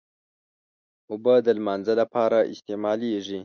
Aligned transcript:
اوبه 1.11 1.33
د 1.45 1.47
لمانځه 1.57 1.93
لپاره 2.01 2.37
استعمالېږي. 2.53 3.39